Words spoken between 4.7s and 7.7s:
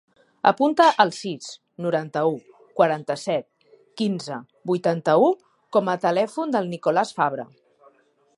vuitanta-u com a telèfon del Nicolàs Fabra.